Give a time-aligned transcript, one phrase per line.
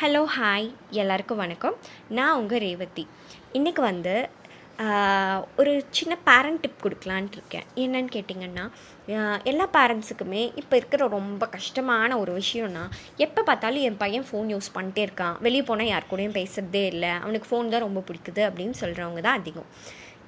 [0.00, 0.68] Hello hi
[1.00, 1.74] எல்லாருக்கும் வணக்கம்.
[2.16, 3.02] நான் உங்கள் ரேவதி.
[3.58, 4.14] இன்றைக்கி வந்து
[5.60, 7.66] ஒரு சின்ன பேரண்ட் டிப் கொடுக்கலான்ட்டு இருக்கேன்.
[7.82, 8.64] என்னன்னு கேட்டிங்கன்னா
[9.50, 12.84] எல்லா பேரண்ட்ஸுக்குமே இப்போ இருக்கிற ரொம்ப கஷ்டமான ஒரு விஷயம்னா
[13.26, 15.36] எப்போ பார்த்தாலும் என் பையன் ஃபோன் யூஸ் பண்ணிட்டே இருக்கான்.
[15.46, 17.12] வெளியே போனால் யார் கூடயும் பேசுகிறதே இல்லை.
[17.24, 19.70] அவனுக்கு ஃபோன் தான் ரொம்ப பிடிக்குது அப்படின்னு சொல்கிறவங்க தான் அதிகம்.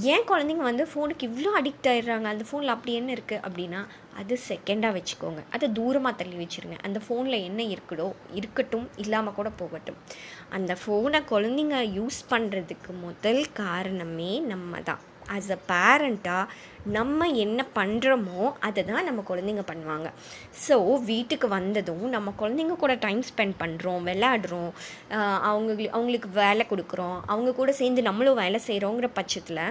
[0.00, 3.80] ஏன் குழந்தைங்க வந்து ஃபோனுக்கு இவ்வளோ அடிக்ட் ஆகிடுறாங்க அந்த ஃபோனில் அப்படி என்ன இருக்குது அப்படின்னா
[4.20, 5.40] அது செகண்டாக வச்சுக்கோங்க.
[5.50, 6.76] அதை தூரமாக தள்ளி வச்சுருங்க.
[6.86, 9.98] அந்த ஃபோனில் என்ன இருக்குதோ இருக்கட்டும் இல்லாமல் கூட போகட்டும்.
[10.50, 14.98] அந்த ஃபோனை குழந்தைங்க யூஸ் பண்ணுறதுக்கு முதல் காரணமே நம்ம தான்.
[15.36, 16.44] ஆஸ் அ பேரண்ட்டாக
[16.96, 20.08] நம்ம என்ன பண்ணுறோமோ அதை தான் நம்ம குழந்தைங்க பண்ணுவாங்க.
[20.66, 24.70] ஸோ வீட்டுக்கு வந்ததும் நம்ம குழந்தைங்க கூட டைம் ஸ்பெண்ட் பண்ணுறோம் விளையாடுறோம்
[25.48, 29.62] அவங்க அவங்களுக்கு வேலை கொடுக்குறோம் அவங்க கூட சேர்ந்து நம்மளும் வேலை செய்கிறோங்கிற பட்சத்தில்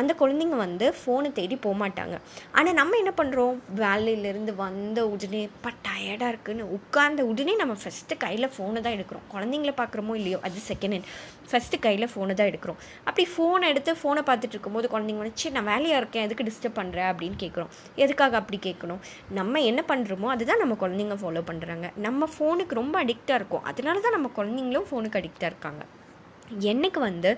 [0.00, 2.16] அந்த குழந்தைங்க வந்து ஃபோனை தேடி போகமாட்டாங்க
[2.58, 8.52] ஆனால் நம்ம என்ன பண்ணுறோம் வேலையிலேருந்து வந்த உடனே பா டயர்டாக இருக்குன்னு உட்கார்ந்த உடனே நம்ம ஃபஸ்ட்டு கையில்
[8.54, 9.24] ஃபோனை தான் எடுக்கிறோம்.
[9.34, 11.08] குழந்தைங்கள பார்க்குறோமோ இல்லையோ அது செகண்ட் ஹேண்ட்
[11.50, 12.78] ஃபஸ்ட்டு கையில் ஃபோனை தான் எடுக்கிறோம்.
[13.08, 17.10] அப்படி ஃபோனை எடுத்து ஃபோனை பார்த்துட்டு இருக்கும்போது குழந்தைங்க வந்து சரி நான் வேலையாக இருக்கேன் எதுக்கு டிஸ்டர்ப் பண்ணுறேன்
[17.12, 17.70] அப்படின்னு கேட்குறோம்.
[18.04, 19.02] எதுக்காக அப்படி கேட்கணும்
[19.40, 23.66] நம்ம என்ன பண்ணுறோமோ அதுதான் நம்ம குழந்தைங்க ஃபாலோ பண்ணுறாங்க நம்ம ஃபோனுக்கு ரொம்ப அடிக்டாக இருக்கும்.
[23.72, 25.84] அதனால தான் நம்ம குழந்தைங்களும் ஃபோனுக்கு அடிக்டாக இருக்காங்க.
[26.64, 27.30] எனக்கு வந்து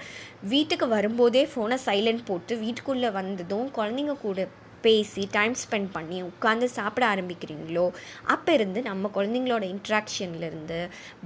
[0.48, 4.48] வீட்டுக்கு வரும்போதே ஃபோனை சைலண்ட் போட்டு வீட்டுக்குள்ளே வந்ததும் குழந்தைங்க கூட
[4.84, 7.86] பேசி டைம் ஸ்பெண்ட் பண்ணி உட்காந்து சாப்பிட ஆரம்பிக்கிறீங்களோ
[8.24, 10.78] அப்போ இருந்து நம்ம குழந்தைங்களோட இன்ட்ராக்ஷன்லேருந்து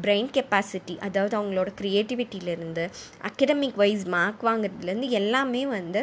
[0.03, 2.85] பிரெயின் கெப்பாசிட்டி அதாவது அவங்களோட க்ரியேட்டிவிட்டியிலேருந்து
[3.23, 6.03] அகடமிக் வைஸ் மார்க் வாங்குறதுலேருந்து எல்லாமே வந்து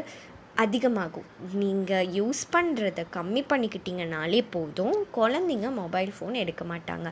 [0.64, 1.28] அதிகமாகும்.
[1.62, 4.96] நீங்கள் யூஸ் பண்ணுறத கம்மி பண்ணிக்கிட்டீங்கனாலே போதும்.
[5.18, 7.08] குழந்தைங்க மொபைல் ஃபோன் எடுக்க மாட்டாங்க.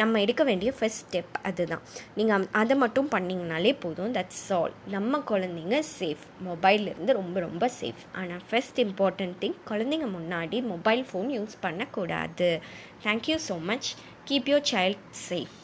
[0.00, 1.84] நம்ம எடுக்க வேண்டிய ஃபஸ்ட் ஸ்டெப் அதுதான்.
[2.18, 4.12] நீங்கள் அதை மட்டும் பண்ணிங்கனாலே போதும்.
[4.18, 10.60] தட்ஸ் ஆல் நம்ம குழந்தைங்க சேஃப் மொபைல்லேருந்து ரொம்ப ரொம்ப சேஃப் ஆனால் ஃபஸ்ட் இம்பார்ட்டன்ட் திங் குழந்தைங்க முன்னாடி
[10.72, 12.50] மொபைல் ஃபோன் யூஸ் பண்ணக்கூடாது.
[13.06, 13.90] Thank you so much
[14.30, 15.56] keep your child safe